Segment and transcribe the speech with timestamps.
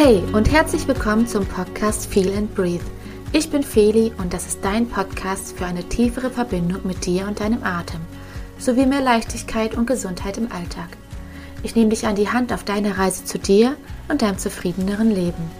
[0.00, 2.84] Hey und herzlich willkommen zum Podcast Feel and Breathe.
[3.32, 7.40] Ich bin Feli und das ist dein Podcast für eine tiefere Verbindung mit dir und
[7.40, 8.00] deinem Atem,
[8.60, 10.90] sowie mehr Leichtigkeit und Gesundheit im Alltag.
[11.64, 13.76] Ich nehme dich an die Hand auf deiner Reise zu dir
[14.08, 15.50] und deinem zufriedeneren Leben.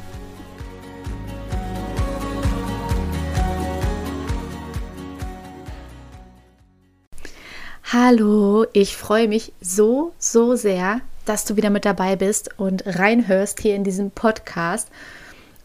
[7.92, 13.60] Hallo, ich freue mich so, so sehr, dass du wieder mit dabei bist und reinhörst
[13.60, 14.88] hier in diesem Podcast.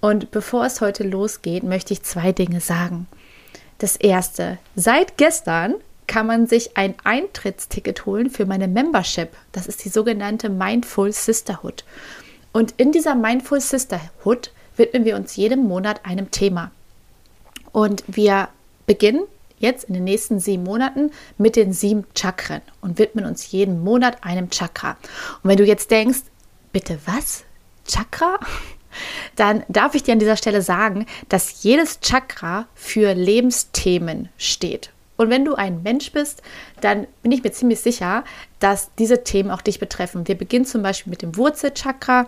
[0.02, 3.08] Und bevor es heute losgeht, möchte ich zwei Dinge sagen.
[3.78, 5.76] Das erste, seit gestern
[6.08, 9.30] kann man sich ein Eintrittsticket holen für meine Membership.
[9.52, 11.86] Das ist die sogenannte Mindful Sisterhood.
[12.52, 16.72] Und in dieser Mindful Sisterhood widmen wir uns jedem Monat einem Thema.
[17.72, 18.50] Und wir
[18.86, 19.24] beginnen
[19.64, 24.24] jetzt in den nächsten sieben Monaten mit den sieben Chakren und widmen uns jeden Monat
[24.24, 24.98] einem Chakra.
[25.42, 26.20] Und wenn du jetzt denkst,
[26.72, 27.44] bitte was?
[27.88, 28.40] Chakra?
[29.36, 34.92] Dann darf ich dir an dieser Stelle sagen, dass jedes Chakra für Lebensthemen steht.
[35.18, 36.42] Und wenn du ein Mensch bist,
[36.82, 38.24] dann bin ich mir ziemlich sicher,
[38.60, 40.28] dass diese Themen auch dich betreffen.
[40.28, 42.28] Wir beginnen zum Beispiel mit dem Wurzelchakra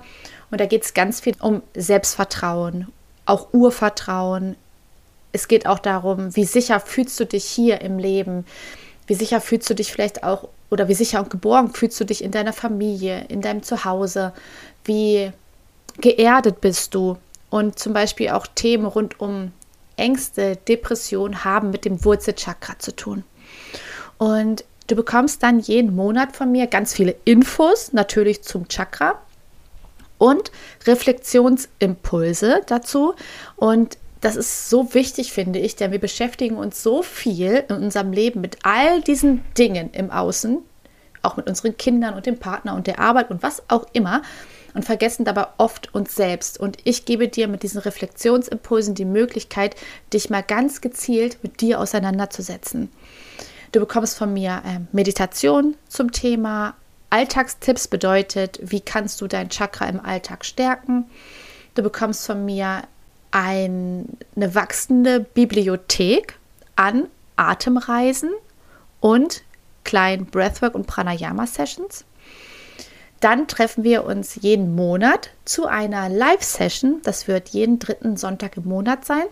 [0.51, 2.87] und da geht es ganz viel um Selbstvertrauen,
[3.25, 4.55] auch Urvertrauen,
[5.35, 8.45] es geht auch darum, wie sicher fühlst du dich hier im Leben?
[9.05, 12.23] Wie sicher fühlst du dich vielleicht auch oder wie sicher und geborgen fühlst du dich
[12.23, 14.31] in deiner Familie, in deinem Zuhause?
[14.85, 15.31] Wie
[15.99, 17.17] geerdet bist du?
[17.49, 19.51] Und zum Beispiel auch Themen rund um
[19.97, 23.25] Ängste, Depression haben mit dem Wurzelchakra zu tun.
[24.17, 29.21] Und du bekommst dann jeden Monat von mir ganz viele Infos, natürlich zum Chakra
[30.17, 30.51] und
[30.85, 33.15] Reflexionsimpulse dazu.
[33.57, 38.11] Und das ist so wichtig, finde ich, denn wir beschäftigen uns so viel in unserem
[38.11, 40.59] Leben mit all diesen Dingen im Außen,
[41.21, 44.21] auch mit unseren Kindern und dem Partner und der Arbeit und was auch immer
[44.75, 46.59] und vergessen dabei oft uns selbst.
[46.59, 49.75] Und ich gebe dir mit diesen Reflexionsimpulsen die Möglichkeit,
[50.13, 52.91] dich mal ganz gezielt mit dir auseinanderzusetzen.
[53.71, 56.75] Du bekommst von mir äh, Meditation zum Thema.
[57.09, 61.05] Alltagstipps bedeutet, wie kannst du dein Chakra im Alltag stärken.
[61.73, 62.83] Du bekommst von mir
[63.35, 66.39] ein, eine wachsende Bibliothek
[66.77, 68.29] an Atemreisen
[69.01, 69.43] und
[69.83, 72.05] kleinen Breathwork und Pranayama Sessions.
[73.19, 77.01] Dann treffen wir uns jeden Monat zu einer Live-Session.
[77.03, 79.25] Das wird jeden dritten Sonntag im Monat sein.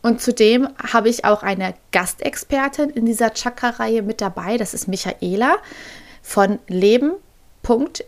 [0.00, 4.56] Und zudem habe ich auch eine Gastexpertin in dieser Chakra-Reihe mit dabei.
[4.56, 5.56] Das ist Michaela
[6.22, 7.12] von Leben.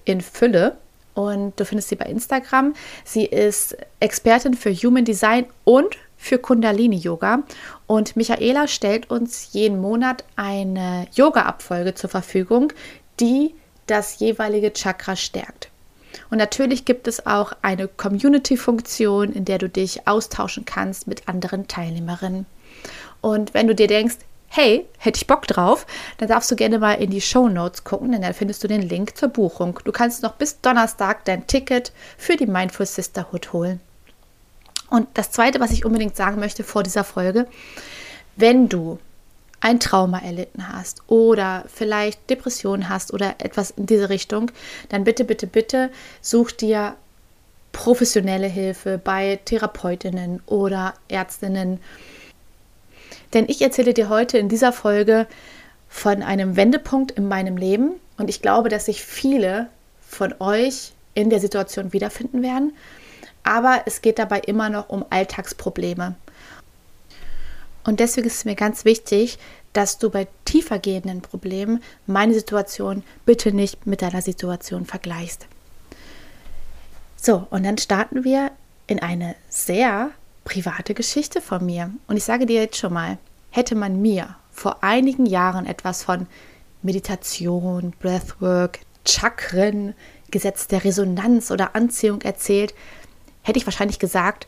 [0.05, 0.79] in Fülle.
[1.19, 2.75] Und du findest sie bei Instagram.
[3.03, 7.43] Sie ist Expertin für Human Design und für Kundalini Yoga.
[7.89, 12.73] Und Michaela stellt uns jeden Monat eine Yoga-Abfolge zur Verfügung,
[13.19, 13.53] die
[13.89, 15.71] das jeweilige Chakra stärkt.
[16.31, 21.67] Und natürlich gibt es auch eine Community-Funktion, in der du dich austauschen kannst mit anderen
[21.67, 22.47] Teilnehmerinnen.
[23.23, 25.87] Und wenn du dir denkst, hey, hätte ich Bock drauf,
[26.17, 28.83] dann darfst du gerne mal in die Show Notes gucken, denn da findest du den
[28.83, 29.79] Link zur Buchung.
[29.85, 33.81] Du kannst noch bis Donnerstag dein Ticket für die Mindful Sisterhood holen.
[34.91, 37.47] Und das Zweite, was ich unbedingt sagen möchte vor dieser Folge,
[38.37, 38.99] wenn du
[39.61, 44.51] ein Trauma erlitten hast oder vielleicht Depressionen hast oder etwas in diese Richtung,
[44.89, 45.91] dann bitte, bitte, bitte
[46.23, 46.95] such dir
[47.73, 51.81] professionelle Hilfe bei Therapeutinnen oder Ärztinnen
[53.35, 55.27] denn ich erzähle dir heute in dieser Folge
[55.89, 59.69] von einem Wendepunkt in meinem Leben und ich glaube, dass sich viele
[60.01, 62.73] von euch in der Situation wiederfinden werden.
[63.43, 66.15] Aber es geht dabei immer noch um Alltagsprobleme.
[67.85, 69.39] Und deswegen ist es mir ganz wichtig,
[69.73, 75.47] dass du bei tiefergehenden Problemen meine Situation bitte nicht mit deiner Situation vergleichst.
[77.17, 78.51] So, und dann starten wir
[78.87, 80.11] in eine sehr
[80.49, 81.91] private Geschichte von mir.
[82.07, 83.19] Und ich sage dir jetzt schon mal,
[83.51, 86.27] hätte man mir vor einigen Jahren etwas von
[86.83, 89.95] Meditation, Breathwork, Chakren,
[90.31, 92.75] Gesetz der Resonanz oder Anziehung erzählt,
[93.43, 94.47] hätte ich wahrscheinlich gesagt,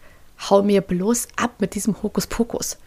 [0.49, 2.79] hau mir bloß ab mit diesem Hokuspokus.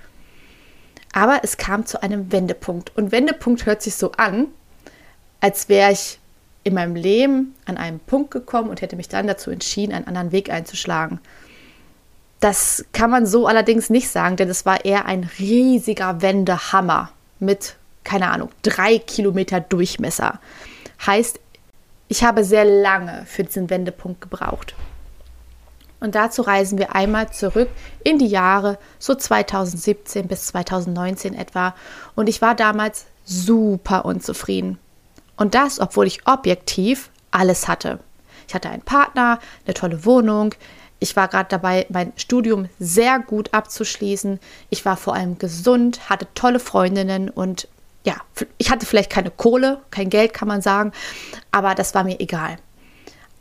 [1.13, 2.97] Aber es kam zu einem Wendepunkt.
[2.97, 4.47] Und Wendepunkt hört sich so an,
[5.39, 6.19] als wäre ich
[6.63, 10.31] in meinem Leben an einen Punkt gekommen und hätte mich dann dazu entschieden, einen anderen
[10.31, 11.19] Weg einzuschlagen.
[12.43, 17.09] Das kann man so allerdings nicht sagen, denn es war eher ein riesiger Wendehammer
[17.39, 20.41] mit, keine Ahnung, drei Kilometer Durchmesser.
[21.05, 21.39] Heißt,
[22.09, 24.75] ich habe sehr lange für diesen Wendepunkt gebraucht.
[26.01, 27.69] Und dazu reisen wir einmal zurück
[28.03, 31.73] in die Jahre so 2017 bis 2019 etwa.
[32.13, 34.79] Und ich war damals super unzufrieden.
[35.37, 37.99] Und das, obwohl ich objektiv alles hatte.
[38.49, 40.53] Ich hatte einen Partner, eine tolle Wohnung,
[41.03, 44.39] Ich war gerade dabei, mein Studium sehr gut abzuschließen.
[44.69, 47.67] Ich war vor allem gesund, hatte tolle Freundinnen und
[48.05, 48.15] ja,
[48.57, 50.93] ich hatte vielleicht keine Kohle, kein Geld kann man sagen,
[51.51, 52.55] aber das war mir egal.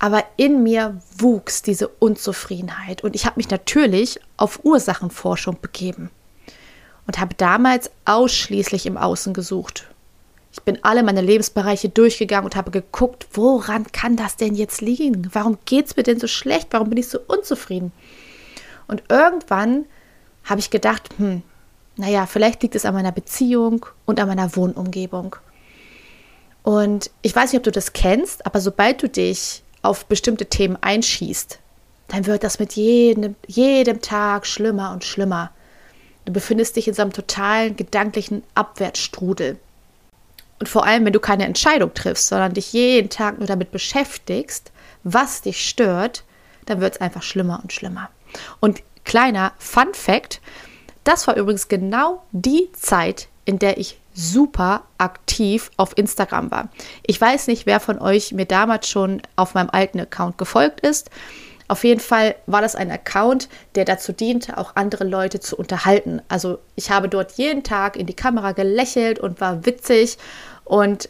[0.00, 6.10] Aber in mir wuchs diese Unzufriedenheit und ich habe mich natürlich auf Ursachenforschung begeben
[7.06, 9.86] und habe damals ausschließlich im Außen gesucht.
[10.64, 15.28] Bin alle meine Lebensbereiche durchgegangen und habe geguckt, woran kann das denn jetzt liegen?
[15.32, 16.68] Warum geht es mir denn so schlecht?
[16.70, 17.92] Warum bin ich so unzufrieden?
[18.86, 19.86] Und irgendwann
[20.44, 21.42] habe ich gedacht, hm,
[21.96, 25.36] naja, vielleicht liegt es an meiner Beziehung und an meiner Wohnumgebung.
[26.62, 30.78] Und ich weiß nicht, ob du das kennst, aber sobald du dich auf bestimmte Themen
[30.80, 31.58] einschießt,
[32.08, 35.50] dann wird das mit jedem, jedem Tag schlimmer und schlimmer.
[36.24, 39.58] Du befindest dich in so einem totalen gedanklichen Abwärtsstrudel.
[40.62, 44.70] Und vor allem, wenn du keine Entscheidung triffst, sondern dich jeden Tag nur damit beschäftigst,
[45.02, 46.22] was dich stört,
[46.66, 48.10] dann wird es einfach schlimmer und schlimmer.
[48.60, 50.40] Und kleiner Fun Fact,
[51.02, 56.68] das war übrigens genau die Zeit, in der ich super aktiv auf Instagram war.
[57.04, 61.10] Ich weiß nicht, wer von euch mir damals schon auf meinem alten Account gefolgt ist.
[61.66, 66.20] Auf jeden Fall war das ein Account, der dazu diente, auch andere Leute zu unterhalten.
[66.28, 70.18] Also ich habe dort jeden Tag in die Kamera gelächelt und war witzig
[70.64, 71.08] und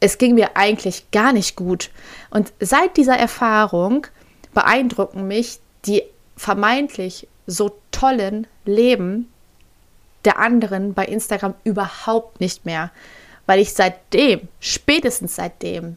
[0.00, 1.90] es ging mir eigentlich gar nicht gut.
[2.30, 4.06] Und seit dieser Erfahrung
[4.54, 6.02] beeindrucken mich die
[6.36, 9.28] vermeintlich so tollen Leben
[10.24, 12.90] der anderen bei Instagram überhaupt nicht mehr,
[13.46, 15.96] weil ich seitdem, spätestens seitdem,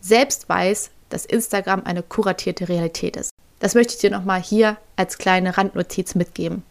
[0.00, 3.30] selbst weiß, dass Instagram eine kuratierte Realität ist.
[3.58, 6.62] Das möchte ich dir nochmal hier als kleine Randnotiz mitgeben.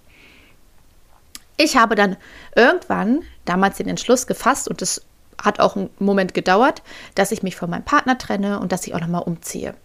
[1.57, 2.17] Ich habe dann
[2.55, 5.01] irgendwann damals den Entschluss gefasst und es
[5.43, 6.81] hat auch einen Moment gedauert,
[7.15, 9.75] dass ich mich von meinem Partner trenne und dass ich auch nochmal umziehe.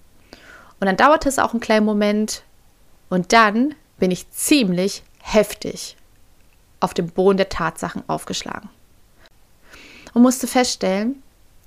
[0.80, 2.42] Und dann dauerte es auch einen kleinen Moment
[3.10, 5.96] und dann bin ich ziemlich heftig
[6.80, 8.70] auf dem Boden der Tatsachen aufgeschlagen
[10.14, 11.22] und musste feststellen,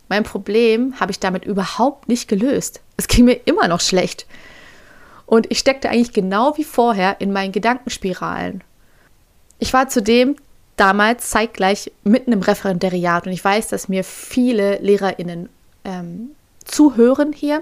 [0.10, 2.82] mein Problem habe ich damit überhaupt nicht gelöst.
[2.98, 4.26] Es ging mir immer noch schlecht.
[5.26, 8.62] Und ich steckte eigentlich genau wie vorher in meinen Gedankenspiralen.
[9.60, 10.36] Ich war zudem
[10.82, 15.48] damals zeitgleich mitten im Referendariat und ich weiß, dass mir viele LehrerInnen
[15.86, 16.32] ähm,
[16.66, 17.62] zuhören hier.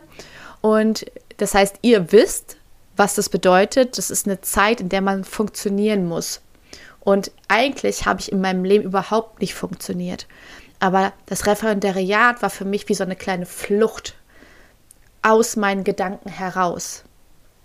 [0.61, 1.05] Und
[1.35, 2.55] das heißt, ihr wisst,
[2.95, 3.97] was das bedeutet.
[3.97, 6.39] Das ist eine Zeit, in der man funktionieren muss.
[7.01, 10.25] Und eigentlich habe ich in meinem Leben überhaupt nicht funktioniert.
[10.79, 14.15] Aber das Referendariat war für mich wie so eine kleine Flucht
[15.23, 17.03] aus meinen Gedanken heraus,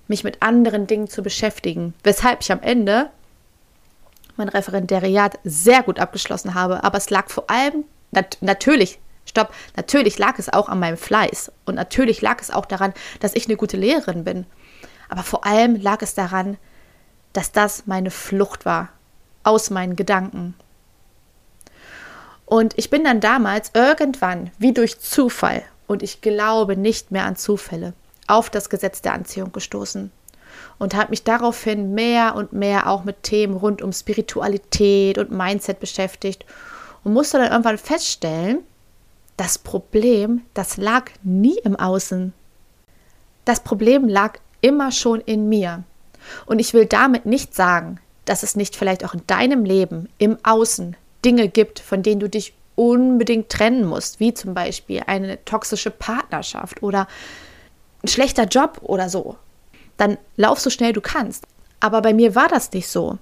[0.09, 3.11] mich mit anderen Dingen zu beschäftigen, weshalb ich am Ende
[4.36, 6.84] mein Referendariat sehr gut abgeschlossen habe.
[6.84, 11.52] Aber es lag vor allem, nat natürlich, stopp, natürlich lag es auch an meinem Fleiß
[11.64, 14.46] und natürlich lag es auch daran, dass ich eine gute Lehrerin bin.
[15.08, 16.56] Aber vor allem lag es daran,
[17.32, 18.88] dass das meine Flucht war
[19.42, 20.54] aus meinen Gedanken.
[22.46, 27.36] Und ich bin dann damals irgendwann, wie durch Zufall, und ich glaube nicht mehr an
[27.36, 27.92] Zufälle,
[28.26, 30.10] auf das Gesetz der Anziehung gestoßen
[30.79, 35.81] und habe mich daraufhin mehr und mehr auch mit Themen rund um Spiritualität und Mindset
[35.81, 36.44] beschäftigt
[37.05, 38.61] und musste dann irgendwann feststellen,
[39.37, 42.32] das Problem, das lag nie im Außen.
[43.44, 45.82] Das Problem lag immer schon in mir.
[46.46, 50.39] Und ich will damit nicht sagen, dass es nicht vielleicht auch in deinem Leben, im
[50.43, 55.91] Außen, Dinge gibt, von denen du dich unbedingt trennen musst, wie zum Beispiel eine toxische
[55.91, 57.06] Partnerschaft oder
[58.03, 59.37] ein schlechter Job oder so.
[59.96, 61.46] Dann lauf so schnell du kannst.
[61.81, 63.19] Aber bei mir war das nicht so.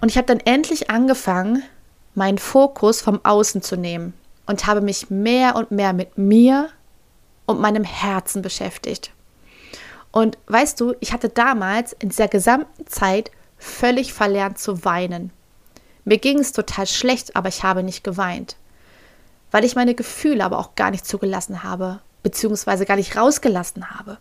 [0.00, 1.62] Und ich habe dann endlich angefangen,
[2.14, 4.14] meinen Fokus vom Außen zu nehmen
[4.46, 6.70] und habe mich mehr und mehr mit mir
[7.46, 9.12] und meinem Herzen beschäftigt.
[10.12, 15.30] Und weißt du, ich hatte damals in dieser gesamten Zeit völlig verlernt zu weinen.
[16.04, 18.56] Mir ging es total schlecht, aber ich habe nicht geweint,
[19.50, 24.18] weil ich meine Gefühle aber auch gar nicht zugelassen habe, beziehungsweise gar nicht rausgelassen habe.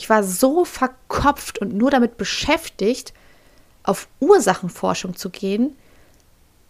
[0.00, 3.12] Ich war so verkopft und nur damit beschäftigt,
[3.82, 5.76] auf Ursachenforschung zu gehen,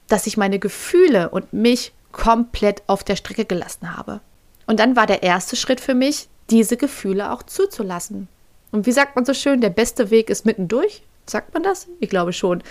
[0.09, 4.19] dass ich meine Gefühle und mich komplett auf der Strecke gelassen habe.
[4.67, 8.27] Und dann war der erste Schritt für mich, diese Gefühle auch zuzulassen.
[8.73, 11.05] Und wie sagt man so schön, der beste Weg ist mittendurch?
[11.25, 11.87] Sagt man das?
[12.01, 12.65] Ich glaube schon.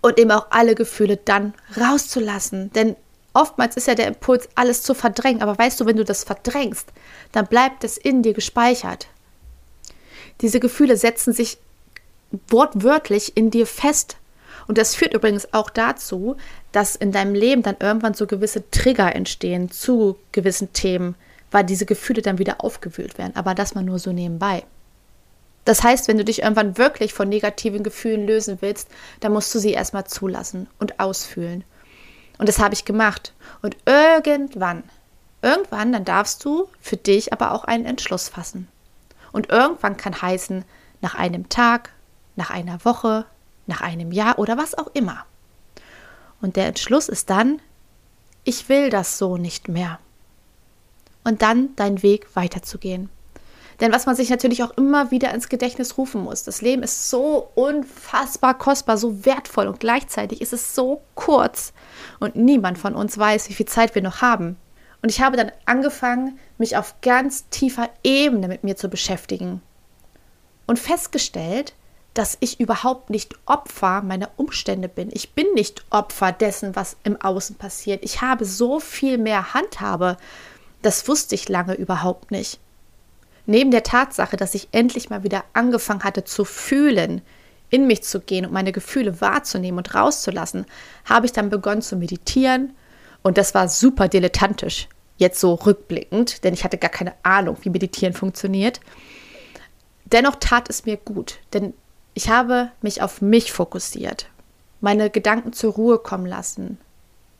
[0.00, 2.72] Und eben auch alle Gefühle dann rauszulassen.
[2.72, 2.96] Denn
[3.32, 5.40] oftmals ist ja der Impuls, alles zu verdrängen.
[5.40, 6.88] Aber weißt du, wenn du das verdrängst,
[7.30, 9.06] dann bleibt es in dir gespeichert.
[10.40, 11.58] Diese Gefühle setzen sich
[12.48, 14.16] wortwörtlich in dir fest.
[14.66, 16.36] Und das führt übrigens auch dazu,
[16.72, 21.14] dass in deinem Leben dann irgendwann so gewisse Trigger entstehen zu gewissen Themen,
[21.50, 23.36] weil diese Gefühle dann wieder aufgewühlt werden.
[23.36, 24.64] Aber das mal nur so nebenbei.
[25.64, 28.88] Das heißt, wenn du dich irgendwann wirklich von negativen Gefühlen lösen willst,
[29.20, 31.64] dann musst du sie erstmal zulassen und ausfühlen.
[32.38, 33.32] Und das habe ich gemacht.
[33.62, 34.82] Und irgendwann,
[35.40, 38.68] irgendwann, dann darfst du für dich aber auch einen Entschluss fassen.
[39.34, 40.64] Und irgendwann kann heißen,
[41.00, 41.92] nach einem Tag,
[42.36, 43.26] nach einer Woche,
[43.66, 45.26] nach einem Jahr oder was auch immer.
[46.40, 47.60] Und der Entschluss ist dann,
[48.44, 49.98] ich will das so nicht mehr.
[51.24, 53.08] Und dann deinen Weg weiterzugehen.
[53.80, 57.10] Denn was man sich natürlich auch immer wieder ins Gedächtnis rufen muss, das Leben ist
[57.10, 61.72] so unfassbar kostbar, so wertvoll und gleichzeitig ist es so kurz
[62.20, 64.58] und niemand von uns weiß, wie viel Zeit wir noch haben.
[65.04, 69.60] Und ich habe dann angefangen, mich auf ganz tiefer Ebene mit mir zu beschäftigen
[70.66, 71.74] und festgestellt,
[72.14, 75.10] dass ich überhaupt nicht Opfer meiner Umstände bin.
[75.12, 78.02] Ich bin nicht Opfer dessen, was im Außen passiert.
[78.02, 80.16] Ich habe so viel mehr Handhabe.
[80.80, 82.58] Das wusste ich lange überhaupt nicht.
[83.44, 87.20] Neben der Tatsache, dass ich endlich mal wieder angefangen hatte zu fühlen,
[87.68, 90.64] in mich zu gehen und meine Gefühle wahrzunehmen und rauszulassen,
[91.04, 92.74] habe ich dann begonnen zu meditieren.
[93.22, 97.70] Und das war super dilettantisch, jetzt so rückblickend, denn ich hatte gar keine Ahnung, wie
[97.70, 98.80] Meditieren funktioniert.
[100.06, 101.74] Dennoch tat es mir gut, denn
[102.14, 104.28] ich habe mich auf mich fokussiert,
[104.80, 106.78] meine Gedanken zur Ruhe kommen lassen,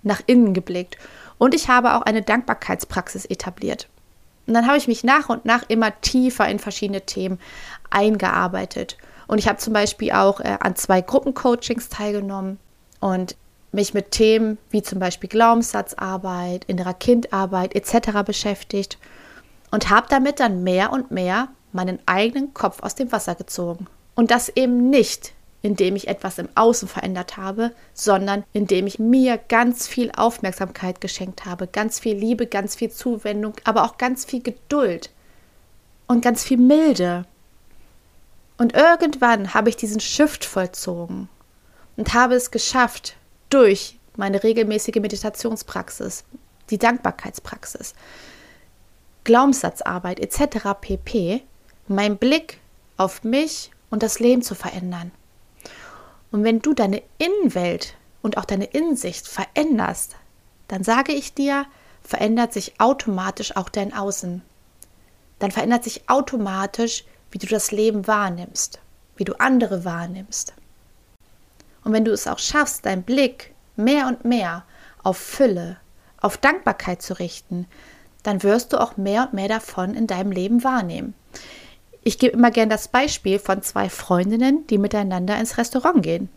[0.02, 0.98] nach innen geblickt
[1.38, 3.88] und ich habe auch eine Dankbarkeitspraxis etabliert.
[4.46, 7.38] Und dann habe ich mich nach und nach immer tiefer in verschiedene Themen
[7.90, 8.98] eingearbeitet.
[9.26, 12.58] Und ich habe zum Beispiel auch äh, an zwei Gruppencoachings teilgenommen
[13.00, 13.36] und
[13.74, 18.22] mich mit Themen wie zum Beispiel Glaubenssatzarbeit, innerer Kindarbeit etc.
[18.24, 18.98] beschäftigt
[19.70, 23.86] und habe damit dann mehr und mehr meinen eigenen Kopf aus dem Wasser gezogen.
[24.14, 29.38] Und das eben nicht, indem ich etwas im Außen verändert habe, sondern indem ich mir
[29.38, 34.42] ganz viel Aufmerksamkeit geschenkt habe, ganz viel Liebe, ganz viel Zuwendung, aber auch ganz viel
[34.42, 35.10] Geduld
[36.06, 37.24] und ganz viel Milde.
[38.58, 41.28] Und irgendwann habe ich diesen Shift vollzogen
[41.96, 43.16] und habe es geschafft,
[43.54, 46.24] durch meine regelmäßige Meditationspraxis,
[46.70, 47.94] die Dankbarkeitspraxis,
[49.22, 50.70] Glaubenssatzarbeit etc.
[50.80, 51.40] pp,
[51.86, 52.58] mein Blick
[52.96, 55.12] auf mich und das Leben zu verändern.
[56.32, 60.16] Und wenn du deine Innenwelt und auch deine Innensicht veränderst,
[60.66, 61.64] dann sage ich dir,
[62.02, 64.42] verändert sich automatisch auch dein Außen.
[65.38, 68.80] Dann verändert sich automatisch, wie du das Leben wahrnimmst,
[69.16, 70.54] wie du andere wahrnimmst.
[71.84, 74.64] Und wenn du es auch schaffst, deinen Blick mehr und mehr
[75.02, 75.76] auf Fülle,
[76.20, 77.66] auf Dankbarkeit zu richten,
[78.22, 81.14] dann wirst du auch mehr und mehr davon in deinem Leben wahrnehmen.
[82.02, 86.28] Ich gebe immer gern das Beispiel von zwei Freundinnen, die miteinander ins Restaurant gehen.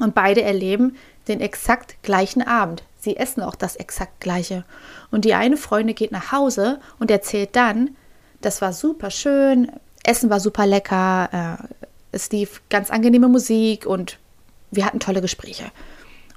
[0.00, 0.96] Und beide erleben
[1.28, 2.82] den exakt gleichen Abend.
[3.00, 4.64] Sie essen auch das exakt gleiche.
[5.10, 7.96] Und die eine Freundin geht nach Hause und erzählt dann,
[8.40, 9.70] das war super schön,
[10.04, 14.18] Essen war super lecker, äh, es lief ganz angenehme Musik und
[14.70, 15.70] wir hatten tolle Gespräche.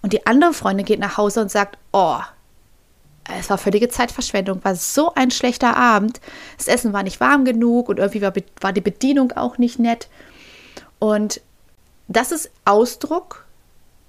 [0.01, 2.19] Und die andere Freundin geht nach Hause und sagt, oh,
[3.37, 6.21] es war völlige Zeitverschwendung, war so ein schlechter Abend.
[6.57, 10.07] Das Essen war nicht warm genug und irgendwie war, war die Bedienung auch nicht nett.
[10.99, 11.41] Und
[12.07, 13.45] das ist Ausdruck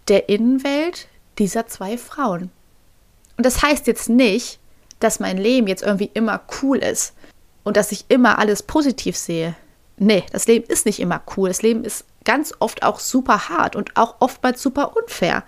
[0.08, 1.08] der Innenwelt
[1.38, 2.50] dieser zwei Frauen.
[3.36, 4.58] Und das heißt jetzt nicht,
[5.00, 7.14] dass mein Leben jetzt irgendwie immer cool ist
[7.64, 9.54] und dass ich immer alles positiv sehe.
[9.98, 11.48] Nee, das Leben ist nicht immer cool.
[11.48, 15.44] Das Leben ist ganz oft auch super hart und auch oftmals super unfair.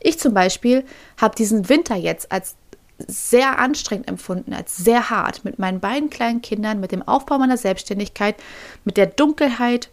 [0.00, 0.84] Ich zum Beispiel
[1.20, 2.56] habe diesen Winter jetzt als
[2.98, 7.58] sehr anstrengend empfunden, als sehr hart mit meinen beiden kleinen Kindern, mit dem Aufbau meiner
[7.58, 8.36] Selbstständigkeit,
[8.84, 9.90] mit der Dunkelheit.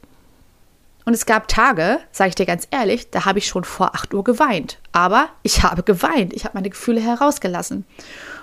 [1.06, 4.14] Und es gab Tage, sage ich dir ganz ehrlich, da habe ich schon vor 8
[4.14, 4.80] Uhr geweint.
[4.94, 6.34] Aber ich habe geweint.
[6.34, 7.86] Ich habe meine Gefühle herausgelassen.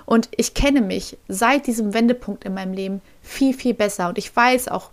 [0.05, 4.09] Und ich kenne mich seit diesem Wendepunkt in meinem Leben viel, viel besser.
[4.09, 4.91] Und ich weiß auch,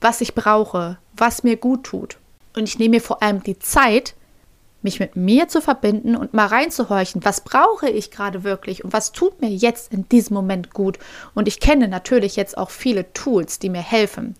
[0.00, 2.18] was ich brauche, was mir gut tut.
[2.56, 4.14] Und ich nehme mir vor allem die Zeit,
[4.82, 9.12] mich mit mir zu verbinden und mal reinzuhorchen, was brauche ich gerade wirklich und was
[9.12, 10.98] tut mir jetzt in diesem Moment gut.
[11.34, 14.36] Und ich kenne natürlich jetzt auch viele Tools, die mir helfen,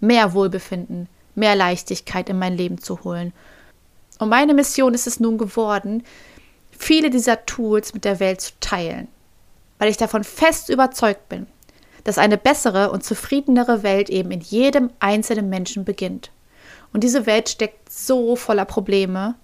[0.00, 3.32] mehr Wohlbefinden, mehr Leichtigkeit in mein Leben zu holen.
[4.18, 6.02] Und meine Mission ist es nun geworden,
[6.70, 9.08] viele dieser Tools mit der Welt zu teilen,
[9.78, 11.46] weil ich davon fest überzeugt bin,
[12.04, 16.30] dass eine bessere und zufriedenere Welt eben in jedem einzelnen Menschen beginnt.
[16.92, 19.34] Und diese Welt steckt so voller Probleme,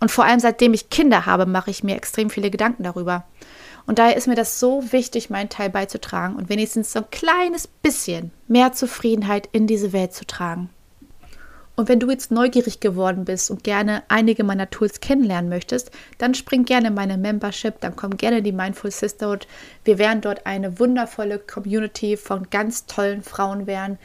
[0.00, 3.24] und vor allem seitdem ich Kinder habe, mache ich mir extrem viele Gedanken darüber.
[3.86, 7.66] Und daher ist mir das so wichtig, meinen Teil beizutragen und wenigstens so ein kleines
[7.66, 10.70] bisschen mehr Zufriedenheit in diese Welt zu tragen.
[11.78, 16.34] Und wenn du jetzt neugierig geworden bist und gerne einige meiner Tools kennenlernen möchtest, dann
[16.34, 19.46] spring gerne in meine Membership, dann komm gerne in die Mindful Sisterhood.
[19.84, 23.96] Wir werden dort eine wundervolle Community von ganz tollen Frauen werden,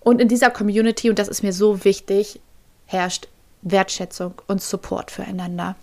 [0.00, 2.40] Und in dieser Community, und das ist mir so wichtig,
[2.86, 3.28] herrscht
[3.60, 5.76] Wertschätzung und Support füreinander.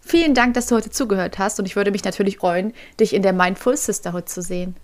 [0.00, 3.20] Vielen Dank, dass du heute zugehört hast und ich würde mich natürlich freuen, dich in
[3.20, 4.74] der Mindful Sisterhood zu sehen.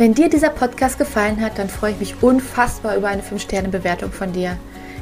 [0.00, 4.32] Wenn dir dieser Podcast gefallen hat, dann freue ich mich unfassbar über eine 5-Sterne-Bewertung von
[4.32, 4.56] dir.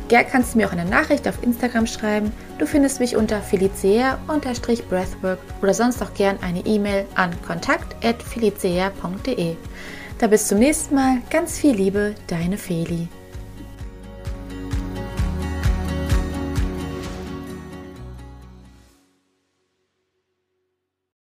[0.09, 2.33] Gern kannst du mir auch eine Nachricht auf Instagram schreiben.
[2.59, 9.55] Du findest mich unter felicea-breathwork oder sonst auch gern eine E-Mail an kontakt.felicea.de.
[10.19, 11.19] Da bis zum nächsten Mal.
[11.31, 13.07] Ganz viel Liebe, deine Feli.